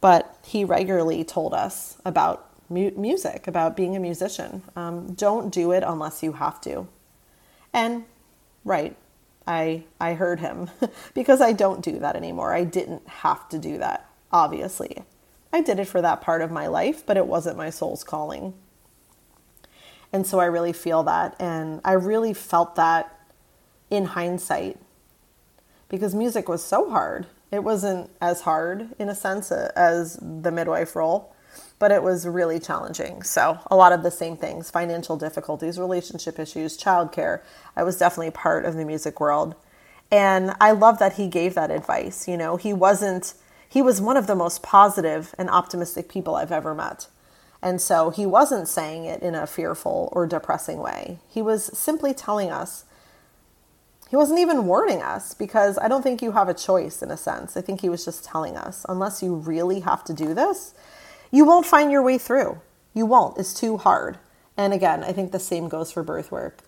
[0.00, 4.62] but he regularly told us about mu- music, about being a musician.
[4.74, 6.86] Um, don't do it unless you have to.
[7.72, 8.04] And,
[8.64, 8.96] right,
[9.46, 10.70] I I heard him
[11.14, 12.52] because I don't do that anymore.
[12.54, 15.04] I didn't have to do that, obviously.
[15.56, 18.52] I did it for that part of my life, but it wasn't my soul's calling.
[20.12, 23.18] And so I really feel that and I really felt that
[23.88, 24.78] in hindsight
[25.88, 27.26] because music was so hard.
[27.50, 31.34] It wasn't as hard in a sense as the midwife role,
[31.78, 33.22] but it was really challenging.
[33.22, 37.40] So, a lot of the same things financial difficulties, relationship issues, childcare.
[37.74, 39.54] I was definitely part of the music world.
[40.10, 42.28] And I love that he gave that advice.
[42.28, 43.32] You know, he wasn't,
[43.68, 47.08] he was one of the most positive and optimistic people I've ever met.
[47.62, 51.18] And so he wasn't saying it in a fearful or depressing way.
[51.28, 52.84] He was simply telling us
[54.08, 57.16] he wasn't even warning us because I don't think you have a choice in a
[57.16, 57.56] sense.
[57.56, 60.74] I think he was just telling us, unless you really have to do this,
[61.32, 62.60] you won't find your way through.
[62.94, 63.36] You won't.
[63.36, 64.18] It's too hard.
[64.56, 66.60] And again, I think the same goes for birth work.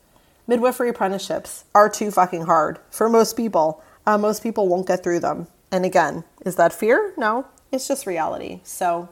[0.48, 3.82] Midwifery apprenticeships are too fucking hard for most people.
[4.04, 5.46] Uh, most people won't get through them.
[5.70, 7.14] And again, is that fear?
[7.16, 8.60] No, it's just reality.
[8.64, 9.08] So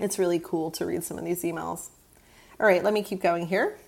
[0.00, 1.90] it's really cool to read some of these emails.
[2.58, 3.78] All right, let me keep going here.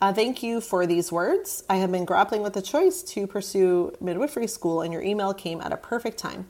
[0.00, 1.64] Uh, thank you for these words.
[1.68, 5.60] I have been grappling with the choice to pursue midwifery school, and your email came
[5.60, 6.46] at a perfect time.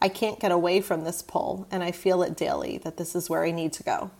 [0.00, 3.30] I can't get away from this pull, and I feel it daily that this is
[3.30, 4.10] where I need to go.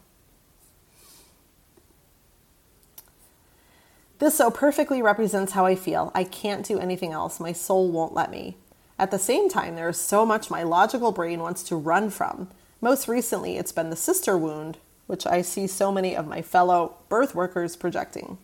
[4.19, 6.11] This so perfectly represents how I feel.
[6.15, 7.39] I can't do anything else.
[7.39, 8.57] My soul won't let me.
[8.99, 12.49] At the same time, there is so much my logical brain wants to run from.
[12.81, 16.97] Most recently, it's been the sister wound, which I see so many of my fellow
[17.09, 18.39] birth workers projecting.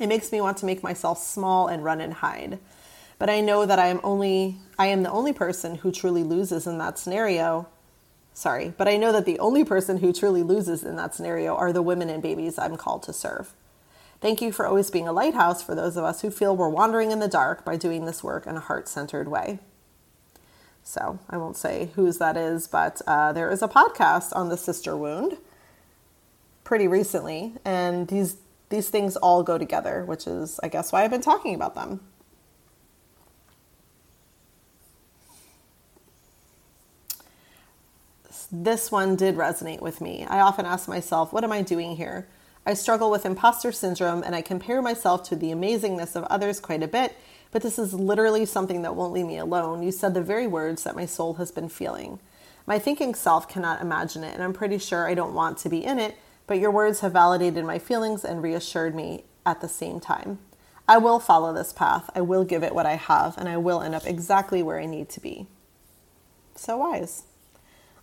[0.00, 2.58] It makes me want to make myself small and run and hide.
[3.18, 6.66] But I know that I am only I am the only person who truly loses
[6.66, 7.68] in that scenario.
[8.34, 11.72] Sorry, but I know that the only person who truly loses in that scenario are
[11.72, 13.54] the women and babies I'm called to serve.
[14.20, 17.10] Thank you for always being a lighthouse for those of us who feel we're wandering
[17.10, 19.58] in the dark by doing this work in a heart centered way.
[20.82, 24.56] So I won't say whose that is, but uh, there is a podcast on the
[24.56, 25.36] sister wound
[26.64, 28.36] pretty recently, and these
[28.68, 32.00] these things all go together, which is, I guess, why I've been talking about them.
[38.50, 40.24] This one did resonate with me.
[40.24, 42.26] I often ask myself, what am I doing here?
[42.68, 46.82] I struggle with imposter syndrome and I compare myself to the amazingness of others quite
[46.82, 47.16] a bit,
[47.52, 49.84] but this is literally something that won't leave me alone.
[49.84, 52.18] You said the very words that my soul has been feeling.
[52.66, 55.84] My thinking self cannot imagine it, and I'm pretty sure I don't want to be
[55.84, 56.16] in it,
[56.48, 60.40] but your words have validated my feelings and reassured me at the same time.
[60.88, 62.10] I will follow this path.
[62.16, 64.86] I will give it what I have, and I will end up exactly where I
[64.86, 65.46] need to be.
[66.56, 67.22] So wise.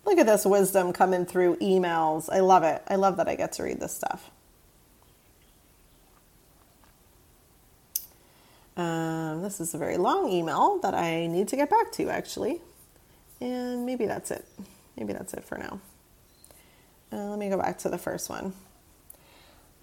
[0.05, 2.29] Look at this wisdom coming through emails.
[2.31, 2.81] I love it.
[2.87, 4.31] I love that I get to read this stuff.
[8.75, 12.59] Um, this is a very long email that I need to get back to, actually.
[13.39, 14.45] And maybe that's it.
[14.97, 15.79] Maybe that's it for now.
[17.11, 18.53] Uh, let me go back to the first one.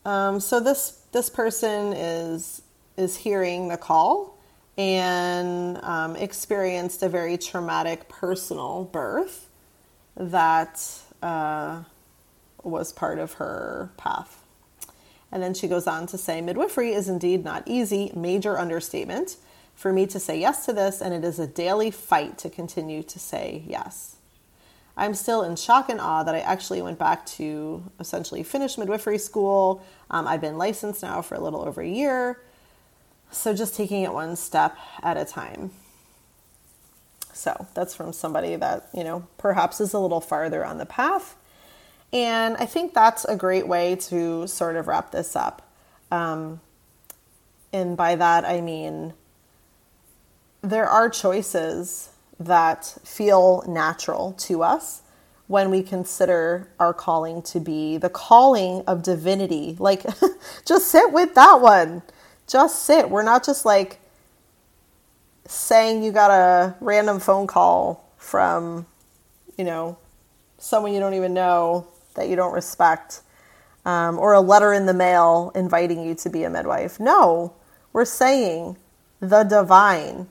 [0.05, 2.63] Um, so this this person is
[2.97, 4.39] is hearing the call
[4.79, 9.49] and um, experienced a very traumatic personal birth
[10.17, 10.83] that
[11.23, 11.83] uh,
[12.63, 14.40] was part of her path.
[15.33, 19.37] And then she goes on to say, midwifery is indeed not easy, major understatement
[19.75, 23.03] for me to say yes to this, and it is a daily fight to continue
[23.03, 24.17] to say yes.
[24.97, 29.17] I'm still in shock and awe that I actually went back to essentially finish midwifery
[29.17, 29.83] school.
[30.11, 32.43] Um, I've been licensed now for a little over a year.
[33.31, 35.71] So just taking it one step at a time.
[37.33, 41.37] So that's from somebody that, you know, perhaps is a little farther on the path.
[42.13, 45.63] And I think that's a great way to sort of wrap this up.
[46.11, 46.61] Um,
[47.73, 49.15] and by that, I mean
[50.63, 55.03] there are choices that feel natural to us
[55.47, 59.77] when we consider our calling to be the calling of divinity.
[59.79, 60.05] Like,
[60.65, 62.03] just sit with that one.
[62.47, 63.11] Just sit.
[63.11, 64.01] We're not just like
[65.47, 68.87] saying you got a random phone call from,
[69.57, 69.99] you know,
[70.59, 73.23] someone you don't even know that you don't respect,
[73.85, 77.01] um, or a letter in the mail inviting you to be a midwife.
[77.01, 77.55] No,
[77.93, 78.77] we're saying
[79.21, 80.29] the divine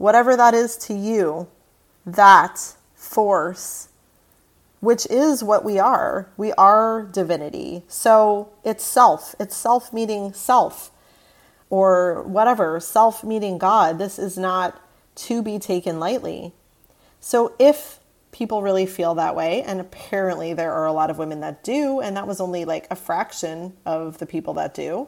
[0.00, 1.46] whatever that is to you,
[2.06, 3.88] that force,
[4.80, 7.82] which is what we are, we are divinity.
[7.86, 10.90] So it's self, it's self meeting self,
[11.68, 13.98] or whatever, self meeting God.
[13.98, 14.80] This is not
[15.16, 16.52] to be taken lightly.
[17.20, 17.99] So if
[18.40, 22.00] people really feel that way, and apparently there are a lot of women that do,
[22.00, 25.06] and that was only like a fraction of the people that do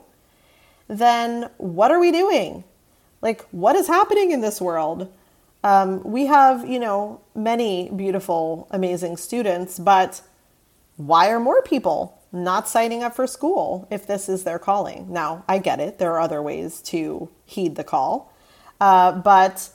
[0.89, 2.65] then what are we doing?
[3.21, 5.13] Like, what is happening in this world?
[5.65, 10.21] Um, we have, you know, many beautiful, amazing students, but
[10.97, 15.13] why are more people not signing up for school if this is their calling?
[15.13, 15.99] Now, I get it.
[15.99, 18.33] There are other ways to heed the call,
[18.81, 19.71] uh, but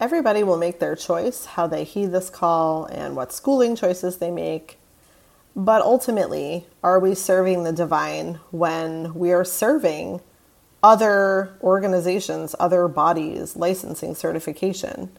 [0.00, 4.30] everybody will make their choice how they heed this call and what schooling choices they
[4.30, 4.78] make.
[5.54, 10.20] But ultimately, are we serving the divine when we are serving
[10.82, 15.10] other organizations, other bodies, licensing, certification?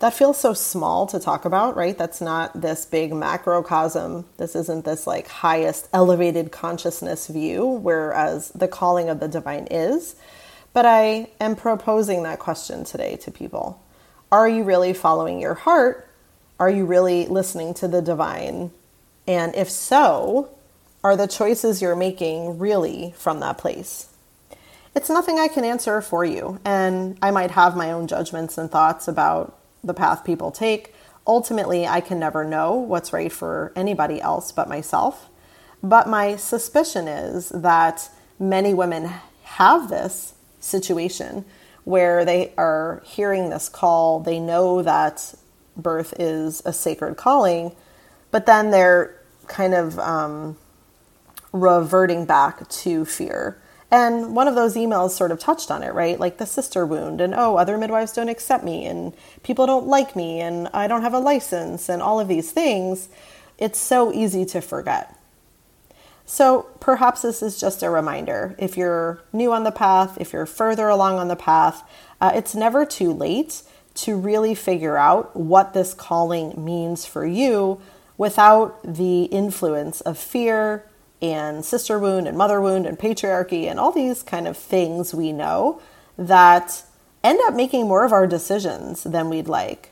[0.00, 1.96] That feels so small to talk about, right?
[1.96, 4.26] That's not this big macrocosm.
[4.36, 10.16] This isn't this like highest elevated consciousness view, whereas the calling of the divine is.
[10.72, 13.80] But I am proposing that question today to people.
[14.32, 16.08] Are you really following your heart?
[16.58, 18.70] Are you really listening to the divine?
[19.26, 20.48] And if so,
[21.04, 24.08] are the choices you're making really from that place?
[24.96, 28.70] It's nothing I can answer for you, and I might have my own judgments and
[28.70, 30.94] thoughts about the path people take.
[31.26, 35.28] Ultimately, I can never know what's right for anybody else but myself.
[35.82, 38.08] But my suspicion is that
[38.38, 39.10] many women
[39.44, 41.44] have this situation
[41.84, 45.34] where they are hearing this call, they know that
[45.76, 47.74] birth is a sacred calling,
[48.30, 50.56] but then they're kind of um,
[51.52, 53.60] reverting back to fear.
[53.90, 56.18] And one of those emails sort of touched on it, right?
[56.18, 59.12] Like the sister wound, and oh, other midwives don't accept me, and
[59.42, 63.10] people don't like me, and I don't have a license, and all of these things.
[63.58, 65.14] It's so easy to forget.
[66.24, 68.54] So perhaps this is just a reminder.
[68.58, 71.82] If you're new on the path, if you're further along on the path,
[72.20, 73.62] uh, it's never too late
[73.94, 77.80] to really figure out what this calling means for you
[78.16, 80.88] without the influence of fear
[81.20, 85.32] and sister wound and mother wound and patriarchy and all these kind of things we
[85.32, 85.80] know
[86.16, 86.82] that
[87.22, 89.91] end up making more of our decisions than we'd like.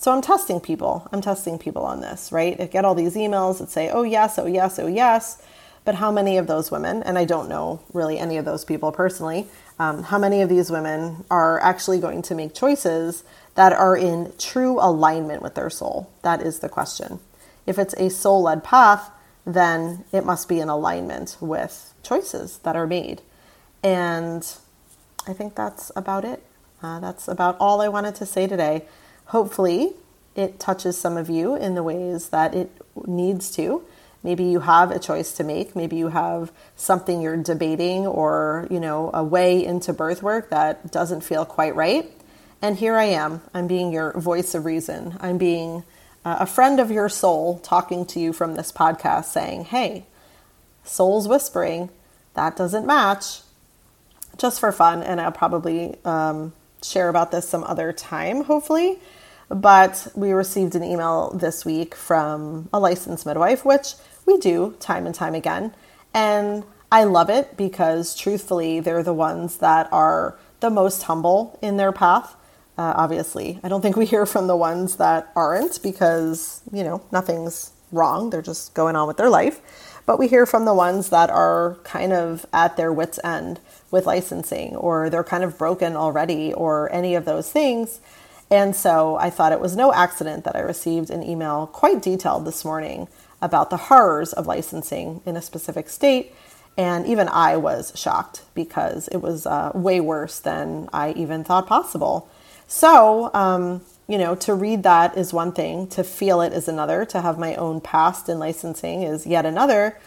[0.00, 1.06] So I'm testing people.
[1.12, 2.58] I'm testing people on this, right?
[2.58, 5.42] I get all these emails that say, oh, yes, oh, yes, oh, yes.
[5.84, 8.92] But how many of those women, and I don't know really any of those people
[8.92, 9.46] personally,
[9.78, 13.24] um, how many of these women are actually going to make choices
[13.56, 16.10] that are in true alignment with their soul?
[16.22, 17.20] That is the question.
[17.66, 19.10] If it's a soul led path,
[19.44, 23.20] then it must be in alignment with choices that are made.
[23.82, 24.50] And
[25.26, 26.42] I think that's about it.
[26.82, 28.86] Uh, that's about all I wanted to say today
[29.30, 29.92] hopefully
[30.34, 32.70] it touches some of you in the ways that it
[33.06, 33.82] needs to.
[34.22, 35.74] Maybe you have a choice to make.
[35.74, 40.90] Maybe you have something you're debating or, you know, a way into birth work that
[40.92, 42.10] doesn't feel quite right.
[42.60, 43.40] And here I am.
[43.54, 45.16] I'm being your voice of reason.
[45.20, 45.84] I'm being
[46.24, 50.04] uh, a friend of your soul talking to you from this podcast saying, hey,
[50.84, 51.88] soul's whispering,
[52.34, 53.40] that doesn't match.
[54.36, 55.02] Just for fun.
[55.02, 56.52] And I'll probably um,
[56.82, 58.98] share about this some other time, hopefully.
[59.50, 63.94] But we received an email this week from a licensed midwife, which
[64.24, 65.74] we do time and time again.
[66.14, 71.76] And I love it because truthfully, they're the ones that are the most humble in
[71.76, 72.36] their path.
[72.78, 77.02] Uh, obviously, I don't think we hear from the ones that aren't because, you know,
[77.12, 78.30] nothing's wrong.
[78.30, 79.60] They're just going on with their life.
[80.06, 84.06] But we hear from the ones that are kind of at their wits' end with
[84.06, 88.00] licensing or they're kind of broken already or any of those things.
[88.50, 92.44] And so I thought it was no accident that I received an email quite detailed
[92.44, 93.06] this morning
[93.40, 96.34] about the horrors of licensing in a specific state.
[96.76, 101.66] And even I was shocked because it was uh, way worse than I even thought
[101.66, 102.28] possible.
[102.66, 107.04] So, um, you know, to read that is one thing, to feel it is another,
[107.06, 109.98] to have my own past in licensing is yet another.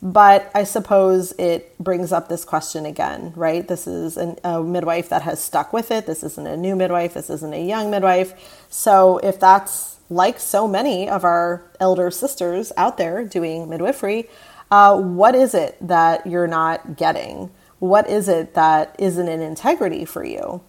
[0.00, 3.66] But I suppose it brings up this question again, right?
[3.66, 6.06] This is an, a midwife that has stuck with it.
[6.06, 7.14] This isn't a new midwife.
[7.14, 8.66] This isn't a young midwife.
[8.70, 14.28] So if that's like so many of our elder sisters out there doing midwifery,
[14.70, 17.50] uh, what is it that you're not getting?
[17.80, 20.60] What is it that isn't in integrity for you?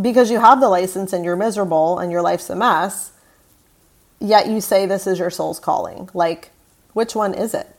[0.00, 3.12] Because you have the license and you're miserable and your life's a mess,
[4.18, 6.08] yet you say this is your soul's calling.
[6.14, 6.50] Like,
[6.94, 7.73] which one is it?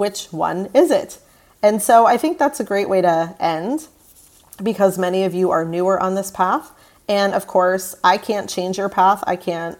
[0.00, 1.18] Which one is it?
[1.62, 3.86] And so I think that's a great way to end
[4.62, 6.72] because many of you are newer on this path.
[7.06, 9.22] And of course, I can't change your path.
[9.26, 9.78] I can't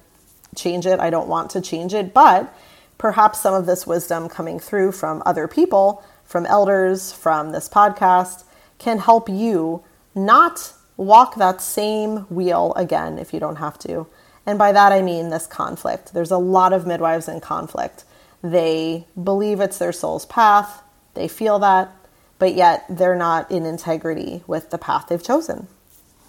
[0.55, 1.01] change it.
[1.01, 2.13] I don't want to change it.
[2.13, 2.55] But
[2.99, 8.45] perhaps some of this wisdom coming through from other people, from elders, from this podcast,
[8.79, 9.83] can help you
[10.15, 14.07] not walk that same wheel again if you don't have to.
[14.45, 16.13] And by that, I mean this conflict.
[16.13, 18.05] There's a lot of midwives in conflict.
[18.43, 20.83] They believe it's their soul's path.
[21.15, 21.93] They feel that.
[22.39, 25.69] but yet they're not in integrity with the path they've chosen.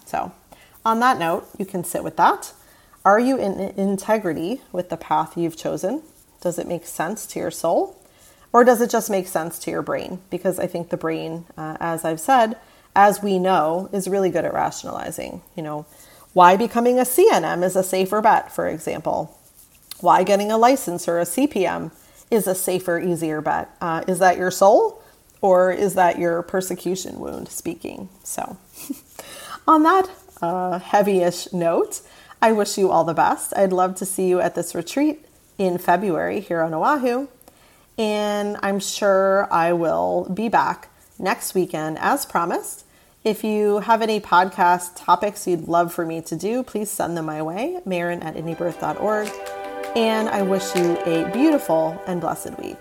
[0.05, 0.33] So,
[0.85, 2.53] on that note, you can sit with that.
[3.05, 6.03] Are you in integrity with the path you've chosen?
[6.41, 7.95] Does it make sense to your soul?
[8.51, 10.19] Or does it just make sense to your brain?
[10.29, 12.57] Because I think the brain, uh, as I've said,
[12.93, 15.41] as we know, is really good at rationalizing.
[15.55, 15.85] You know,
[16.33, 19.39] why becoming a CNM is a safer bet, for example.
[20.01, 21.91] Why getting a license or a CPM
[22.31, 23.69] is a safer, easier bet.
[23.81, 25.03] Uh, is that your soul
[25.41, 28.09] or is that your persecution wound speaking?
[28.23, 28.57] So,
[29.67, 30.09] on that
[30.41, 32.01] uh, heavy-ish note,
[32.41, 33.53] I wish you all the best.
[33.55, 35.25] I'd love to see you at this retreat
[35.57, 37.27] in February here on Oahu.
[37.97, 42.85] And I'm sure I will be back next weekend as promised.
[43.23, 47.25] If you have any podcast topics you'd love for me to do, please send them
[47.25, 49.60] my way, Maryn at indiebirth.org.
[49.95, 52.77] And I wish you a beautiful and blessed week.